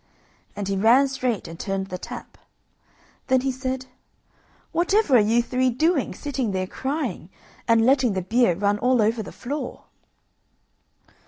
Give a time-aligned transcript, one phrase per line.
[0.55, 2.39] And he ran straight and turned the tap.
[3.27, 3.85] Then he said:
[4.71, 7.29] "Whatever are you three doing, sitting there crying,
[7.67, 9.83] and letting the beer run all over the floor?"